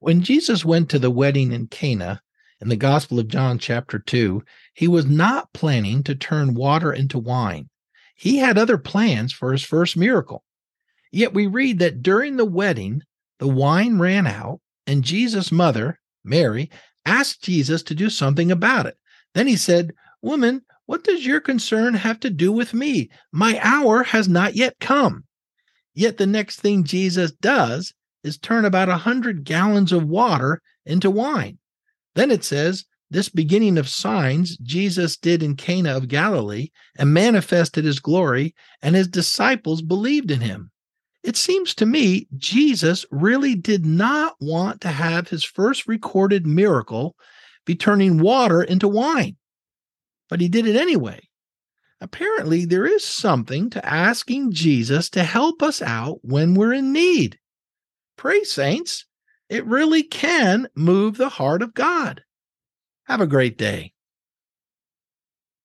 [0.00, 2.22] When Jesus went to the wedding in Cana
[2.58, 4.42] in the Gospel of John, chapter 2,
[4.72, 7.68] he was not planning to turn water into wine.
[8.16, 10.42] He had other plans for his first miracle.
[11.12, 13.02] Yet we read that during the wedding,
[13.40, 16.70] the wine ran out, and Jesus' mother, Mary,
[17.04, 18.96] asked Jesus to do something about it.
[19.34, 19.92] Then he said,
[20.22, 23.10] Woman, what does your concern have to do with me?
[23.32, 25.24] My hour has not yet come.
[25.92, 27.92] Yet the next thing Jesus does
[28.22, 31.58] is turn about a hundred gallons of water into wine.
[32.14, 36.68] Then it says, This beginning of signs Jesus did in Cana of Galilee
[36.98, 40.70] and manifested his glory, and his disciples believed in him.
[41.22, 47.14] It seems to me Jesus really did not want to have his first recorded miracle
[47.66, 49.36] be turning water into wine,
[50.28, 51.20] but he did it anyway.
[52.00, 57.38] Apparently, there is something to asking Jesus to help us out when we're in need.
[58.20, 59.06] Pray, saints.
[59.48, 62.22] It really can move the heart of God.
[63.04, 63.94] Have a great day.